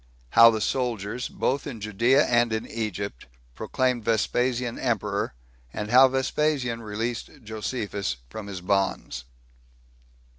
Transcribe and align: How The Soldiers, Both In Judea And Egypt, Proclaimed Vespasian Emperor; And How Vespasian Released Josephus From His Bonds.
How 0.31 0.49
The 0.49 0.61
Soldiers, 0.61 1.27
Both 1.29 1.67
In 1.67 1.79
Judea 1.79 2.25
And 2.25 2.51
Egypt, 2.67 3.27
Proclaimed 3.53 4.03
Vespasian 4.03 4.79
Emperor; 4.79 5.35
And 5.71 5.91
How 5.91 6.07
Vespasian 6.07 6.81
Released 6.81 7.29
Josephus 7.43 8.15
From 8.27 8.47
His 8.47 8.61
Bonds. 8.61 9.25